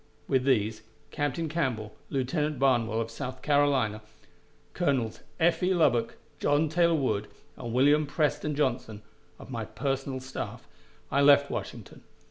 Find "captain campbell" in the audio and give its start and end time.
1.11-1.95